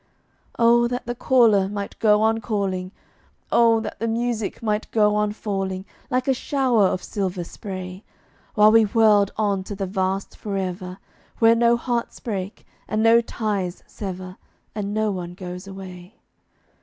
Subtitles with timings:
[0.57, 2.91] Oh, that the caller might go on calling,
[3.51, 8.03] Oh, that the music might go on falling Like a shower of silver spray,
[8.55, 10.97] While we whirled on to the vast Forever,
[11.37, 14.37] Where no hearts break, and no ties sever,
[14.73, 16.15] And no one goes away."